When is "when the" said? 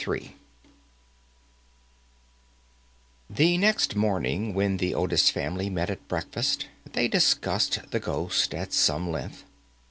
4.55-4.95